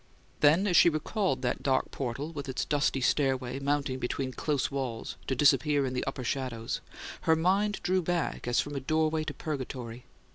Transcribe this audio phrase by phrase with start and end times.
[0.39, 5.15] Then, as she recalled that dark portal, with its dusty stairway mounting between close walls
[5.27, 6.81] to disappear in the upper shadows,
[7.29, 10.05] her mind drew back as from a doorway to Purgatory.